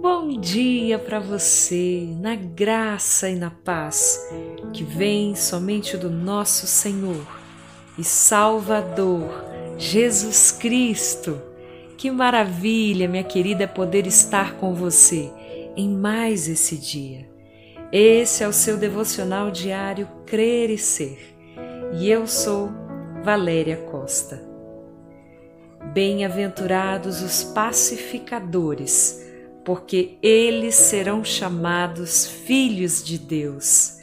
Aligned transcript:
Bom 0.00 0.38
dia 0.38 0.96
para 0.96 1.18
você, 1.18 2.08
na 2.20 2.36
graça 2.36 3.28
e 3.28 3.34
na 3.34 3.50
paz 3.50 4.28
que 4.72 4.84
vem 4.84 5.34
somente 5.34 5.96
do 5.96 6.08
nosso 6.08 6.66
Senhor 6.66 7.26
e 7.98 8.04
Salvador, 8.04 9.44
Jesus 9.76 10.52
Cristo. 10.52 11.40
Que 11.96 12.12
maravilha, 12.12 13.08
minha 13.08 13.24
querida, 13.24 13.64
é 13.64 13.66
poder 13.66 14.06
estar 14.06 14.54
com 14.54 14.72
você 14.72 15.32
em 15.76 15.88
mais 15.88 16.48
esse 16.48 16.76
dia. 16.76 17.28
Esse 17.90 18.44
é 18.44 18.48
o 18.48 18.52
seu 18.52 18.76
devocional 18.76 19.50
diário 19.50 20.08
Crer 20.24 20.70
e 20.70 20.78
Ser. 20.78 21.36
E 21.94 22.08
eu 22.08 22.26
sou 22.26 22.70
Valéria 23.24 23.76
Costa. 23.90 24.46
Bem-aventurados 25.92 27.20
os 27.20 27.42
pacificadores 27.42 29.27
porque 29.68 30.16
eles 30.22 30.74
serão 30.76 31.22
chamados 31.22 32.26
filhos 32.26 33.04
de 33.04 33.18
Deus. 33.18 33.98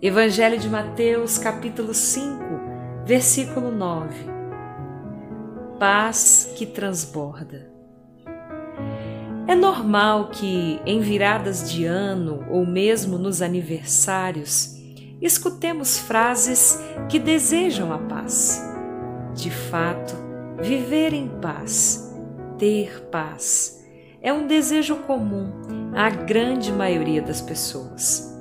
Evangelho 0.00 0.60
de 0.60 0.68
Mateus, 0.68 1.38
capítulo 1.38 1.92
5, 1.92 2.38
versículo 3.04 3.72
9. 3.72 4.14
Paz 5.76 6.52
que 6.56 6.64
transborda. 6.64 7.68
É 9.48 9.56
normal 9.56 10.28
que, 10.30 10.80
em 10.86 11.00
viradas 11.00 11.68
de 11.68 11.84
ano 11.84 12.46
ou 12.48 12.64
mesmo 12.64 13.18
nos 13.18 13.42
aniversários, 13.42 14.76
escutemos 15.20 15.98
frases 15.98 16.78
que 17.08 17.18
desejam 17.18 17.92
a 17.92 17.98
paz. 17.98 18.62
De 19.34 19.50
fato, 19.50 20.14
viver 20.62 21.12
em 21.12 21.26
paz, 21.40 22.08
ter 22.56 23.00
paz 23.10 23.77
é 24.20 24.32
um 24.32 24.46
desejo 24.46 24.96
comum 24.96 25.52
à 25.94 26.10
grande 26.10 26.72
maioria 26.72 27.22
das 27.22 27.40
pessoas. 27.40 28.36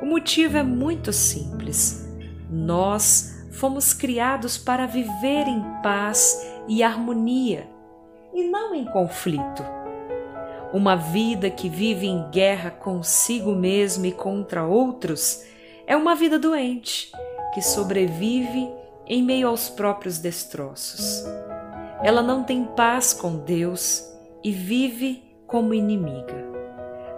O 0.00 0.06
motivo 0.06 0.56
é 0.56 0.62
muito 0.62 1.12
simples. 1.12 2.08
Nós 2.50 3.46
fomos 3.52 3.94
criados 3.94 4.58
para 4.58 4.86
viver 4.86 5.46
em 5.46 5.62
paz 5.82 6.44
e 6.66 6.82
harmonia 6.82 7.68
e 8.34 8.42
não 8.44 8.74
em 8.74 8.84
conflito. 8.84 9.64
Uma 10.72 10.96
vida 10.96 11.50
que 11.50 11.68
vive 11.68 12.06
em 12.06 12.30
guerra 12.30 12.70
consigo 12.70 13.54
mesma 13.54 14.06
e 14.06 14.12
contra 14.12 14.64
outros 14.64 15.44
é 15.86 15.96
uma 15.96 16.14
vida 16.14 16.38
doente 16.38 17.12
que 17.52 17.60
sobrevive 17.60 18.70
em 19.06 19.22
meio 19.22 19.48
aos 19.48 19.68
próprios 19.68 20.18
destroços. 20.18 21.24
Ela 22.02 22.22
não 22.22 22.42
tem 22.42 22.64
paz 22.64 23.12
com 23.12 23.36
Deus 23.36 24.11
e 24.44 24.50
vive 24.50 25.22
como 25.46 25.74
inimiga, 25.74 26.46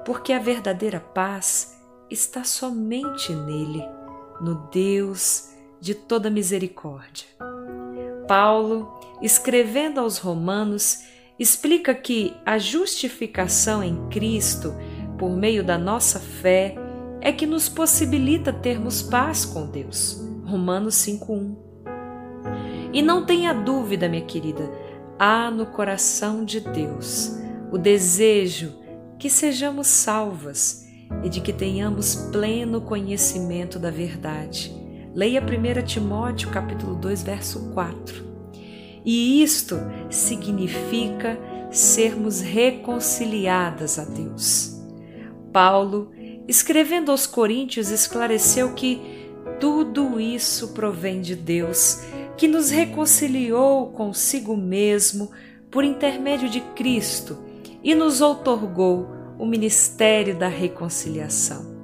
porque 0.04 0.32
a 0.32 0.38
verdadeira 0.38 1.00
paz 1.00 1.80
está 2.10 2.44
somente 2.44 3.32
nele, 3.32 3.82
no 4.40 4.68
Deus 4.70 5.50
de 5.80 5.94
toda 5.94 6.30
misericórdia. 6.30 7.26
Paulo, 8.26 8.98
escrevendo 9.20 10.00
aos 10.00 10.18
Romanos, 10.18 11.04
explica 11.38 11.94
que 11.94 12.34
a 12.44 12.58
justificação 12.58 13.82
em 13.82 14.08
Cristo, 14.08 14.74
por 15.18 15.30
meio 15.30 15.64
da 15.64 15.78
nossa 15.78 16.18
fé, 16.18 16.74
é 17.20 17.32
que 17.32 17.46
nos 17.46 17.68
possibilita 17.68 18.52
termos 18.52 19.02
paz 19.02 19.44
com 19.44 19.66
Deus. 19.66 20.20
Romanos 20.44 20.94
5:1. 20.96 21.56
E 22.92 23.02
não 23.02 23.24
tenha 23.24 23.52
dúvida, 23.52 24.08
minha 24.08 24.24
querida, 24.24 24.70
há 25.24 25.50
no 25.50 25.64
coração 25.64 26.44
de 26.44 26.60
Deus 26.60 27.32
o 27.72 27.78
desejo 27.78 28.74
que 29.18 29.30
sejamos 29.30 29.86
salvas 29.86 30.86
e 31.22 31.30
de 31.30 31.40
que 31.40 31.50
tenhamos 31.50 32.14
pleno 32.30 32.82
conhecimento 32.82 33.78
da 33.78 33.90
verdade. 33.90 34.70
Leia 35.14 35.40
1 35.40 35.82
Timóteo 35.86 36.50
capítulo 36.50 36.94
2, 36.96 37.22
verso 37.22 37.70
4. 37.72 38.22
E 39.02 39.42
isto 39.42 39.76
significa 40.10 41.38
sermos 41.70 42.42
reconciliadas 42.42 43.98
a 43.98 44.04
Deus. 44.04 44.78
Paulo, 45.50 46.10
escrevendo 46.46 47.10
aos 47.10 47.26
Coríntios, 47.26 47.90
esclareceu 47.90 48.74
que 48.74 49.00
tudo 49.58 50.20
isso 50.20 50.74
provém 50.74 51.22
de 51.22 51.34
Deus 51.34 52.02
que 52.36 52.48
nos 52.48 52.70
reconciliou 52.70 53.88
consigo 53.88 54.56
mesmo 54.56 55.30
por 55.70 55.84
intermédio 55.84 56.48
de 56.48 56.60
Cristo 56.60 57.38
e 57.82 57.94
nos 57.94 58.20
outorgou 58.20 59.08
o 59.38 59.44
ministério 59.44 60.36
da 60.36 60.48
reconciliação. 60.48 61.74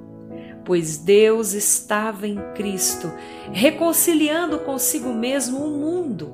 Pois 0.65 0.97
Deus 0.97 1.53
estava 1.53 2.27
em 2.27 2.37
Cristo, 2.53 3.11
reconciliando 3.51 4.59
consigo 4.59 5.13
mesmo 5.13 5.59
o 5.59 5.77
mundo, 5.77 6.33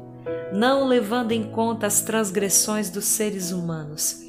não 0.54 0.86
levando 0.86 1.32
em 1.32 1.44
conta 1.44 1.88
as 1.88 2.02
transgressões 2.02 2.90
dos 2.90 3.06
seres 3.06 3.52
humanos, 3.52 4.22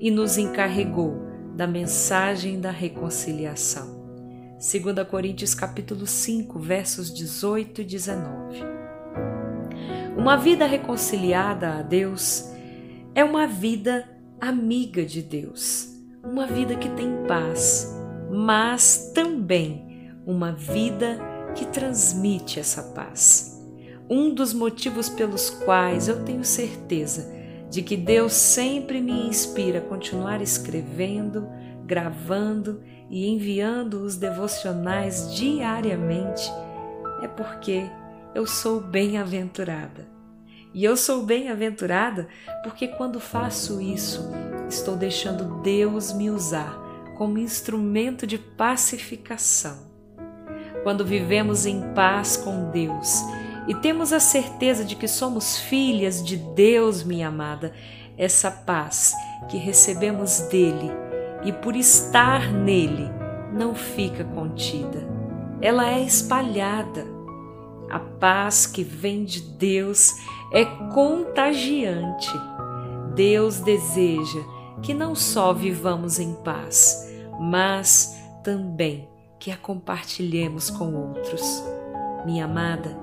e 0.00 0.10
nos 0.10 0.36
encarregou 0.36 1.22
da 1.54 1.66
mensagem 1.66 2.60
da 2.60 2.70
reconciliação. 2.70 4.04
2 4.58 5.08
Coríntios 5.08 5.54
capítulo 5.54 6.06
5, 6.06 6.58
versos 6.58 7.14
18 7.14 7.80
e 7.80 7.84
19. 7.84 8.83
Uma 10.16 10.36
vida 10.36 10.64
reconciliada 10.64 11.74
a 11.74 11.82
Deus 11.82 12.50
é 13.14 13.24
uma 13.24 13.46
vida 13.46 14.08
amiga 14.40 15.04
de 15.04 15.20
Deus, 15.20 15.88
uma 16.22 16.46
vida 16.46 16.76
que 16.76 16.88
tem 16.90 17.24
paz, 17.26 17.92
mas 18.30 19.10
também 19.12 20.12
uma 20.24 20.52
vida 20.52 21.18
que 21.54 21.66
transmite 21.66 22.60
essa 22.60 22.82
paz. 22.94 23.60
Um 24.08 24.32
dos 24.32 24.52
motivos 24.52 25.08
pelos 25.08 25.50
quais 25.50 26.08
eu 26.08 26.24
tenho 26.24 26.44
certeza 26.44 27.32
de 27.68 27.82
que 27.82 27.96
Deus 27.96 28.34
sempre 28.34 29.00
me 29.00 29.26
inspira 29.26 29.78
a 29.78 29.82
continuar 29.82 30.40
escrevendo, 30.40 31.48
gravando 31.84 32.82
e 33.10 33.26
enviando 33.26 34.02
os 34.02 34.16
devocionais 34.16 35.34
diariamente 35.34 36.50
é 37.20 37.28
porque 37.28 37.90
eu 38.34 38.46
sou 38.46 38.80
bem-aventurada. 38.80 40.08
E 40.74 40.84
eu 40.84 40.96
sou 40.96 41.22
bem-aventurada 41.22 42.26
porque 42.64 42.88
quando 42.88 43.20
faço 43.20 43.80
isso, 43.80 44.28
estou 44.68 44.96
deixando 44.96 45.62
Deus 45.62 46.12
me 46.12 46.30
usar 46.30 46.82
como 47.16 47.38
instrumento 47.38 48.26
de 48.26 48.36
pacificação. 48.36 49.86
Quando 50.82 51.04
vivemos 51.04 51.64
em 51.64 51.80
paz 51.94 52.36
com 52.36 52.70
Deus 52.70 53.22
e 53.68 53.74
temos 53.76 54.12
a 54.12 54.18
certeza 54.18 54.84
de 54.84 54.96
que 54.96 55.06
somos 55.06 55.56
filhas 55.56 56.22
de 56.22 56.36
Deus, 56.36 57.04
minha 57.04 57.28
amada, 57.28 57.72
essa 58.18 58.50
paz 58.50 59.14
que 59.48 59.56
recebemos 59.56 60.40
dele 60.48 60.90
e 61.44 61.52
por 61.52 61.76
estar 61.76 62.52
nele 62.52 63.08
não 63.52 63.76
fica 63.76 64.24
contida, 64.24 65.06
ela 65.60 65.88
é 65.88 66.02
espalhada 66.02 67.13
a 67.94 68.00
paz 68.00 68.66
que 68.66 68.82
vem 68.82 69.24
de 69.24 69.40
Deus 69.40 70.14
é 70.52 70.64
contagiante. 70.92 72.28
Deus 73.14 73.60
deseja 73.60 74.40
que 74.82 74.92
não 74.92 75.14
só 75.14 75.52
vivamos 75.52 76.18
em 76.18 76.34
paz, 76.34 77.08
mas 77.38 78.20
também 78.42 79.08
que 79.38 79.52
a 79.52 79.56
compartilhemos 79.56 80.70
com 80.70 80.92
outros. 80.92 81.62
Minha 82.26 82.46
amada, 82.46 82.98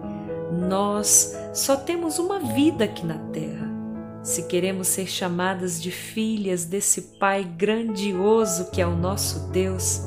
nós 0.52 1.38
só 1.54 1.78
temos 1.78 2.20
uma 2.20 2.40
vida 2.40 2.84
aqui 2.84 3.06
na 3.06 3.18
terra. 3.32 3.72
Se 4.22 4.44
queremos 4.44 4.90
ser 4.90 5.08
chamadas 5.08 5.82
de 5.82 5.90
filhas 5.90 6.66
desse 6.66 7.14
Pai 7.18 7.46
grandioso 7.46 8.70
que 8.72 8.82
é 8.82 8.86
o 8.86 8.94
nosso 8.98 9.52
Deus, 9.52 10.02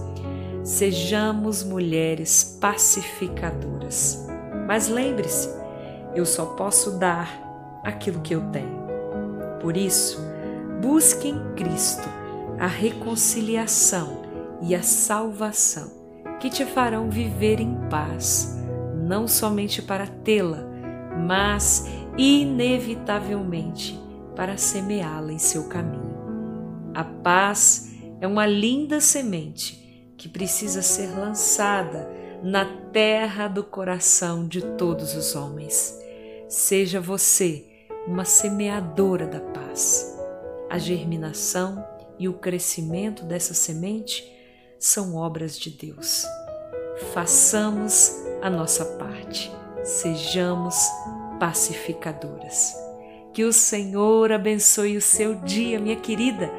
sejamos 0.63 1.65
mulheres 1.65 2.59
pacificadoras. 2.61 4.24
Mas 4.67 4.89
lembre-se, 4.89 5.49
eu 6.15 6.25
só 6.25 6.47
posso 6.47 6.93
dar 6.99 7.81
aquilo 7.85 8.21
que 8.21 8.35
eu 8.35 8.41
tenho. 8.51 8.85
Por 9.61 9.77
isso, 9.77 10.21
busque 10.81 11.29
em 11.29 11.55
Cristo 11.55 12.09
a 12.59 12.67
reconciliação 12.67 14.23
e 14.63 14.75
a 14.75 14.83
salvação 14.83 15.91
que 16.41 16.49
te 16.49 16.65
farão 16.65 17.11
viver 17.11 17.61
em 17.61 17.75
paz, 17.89 18.57
não 18.95 19.27
somente 19.27 19.83
para 19.83 20.07
tê-la, 20.07 20.65
mas 21.27 21.87
inevitavelmente 22.17 24.01
para 24.37 24.57
semeá-la 24.57 25.33
em 25.33 25.39
seu 25.39 25.69
caminho. 25.69 26.15
A 26.95 27.05
paz 27.05 27.93
é 28.21 28.27
uma 28.27 28.47
linda 28.47 29.01
semente 29.01 30.13
que 30.17 30.29
precisa 30.29 30.81
ser 30.81 31.09
lançada 31.19 32.09
na 32.45 32.67
terra 32.93 33.49
do 33.49 33.65
coração 33.65 34.47
de 34.47 34.61
todos 34.77 35.15
os 35.15 35.35
homens. 35.35 35.99
Seja 36.47 37.01
você 37.01 37.65
uma 38.07 38.27
semeadora 38.27 39.27
da 39.27 39.41
paz. 39.41 40.15
A 40.69 40.77
germinação 40.77 41.83
e 42.19 42.29
o 42.29 42.35
crescimento 42.35 43.25
dessa 43.25 43.55
semente 43.55 44.31
são 44.79 45.17
obras 45.17 45.59
de 45.59 45.71
Deus. 45.71 46.27
Façamos 47.15 48.13
a 48.43 48.51
nossa 48.51 48.85
parte, 48.85 49.51
sejamos 49.83 50.77
pacificadoras. 51.41 52.75
Que 53.33 53.45
o 53.45 53.55
Senhor 53.55 54.31
abençoe 54.31 54.99
o 54.99 55.03
seu 55.03 55.35
dia, 55.35 55.81
minha 55.81 55.97
querida. 55.97 56.53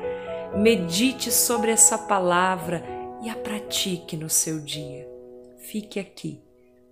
Medite 0.58 1.32
sobre 1.32 1.70
essa 1.70 1.96
palavra 1.96 2.84
e 3.22 3.30
a 3.30 3.36
pratique 3.36 4.18
no 4.18 4.32
seu 4.32 4.60
dia. 4.60 5.15
Fique 5.68 6.00
aqui 6.00 6.40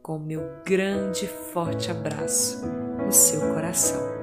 com 0.01 0.17
o 0.17 0.19
meu 0.19 0.41
grande 0.65 1.25
e 1.25 1.27
forte 1.27 1.91
abraço 1.91 2.65
no 3.05 3.11
seu 3.11 3.53
coração. 3.53 4.22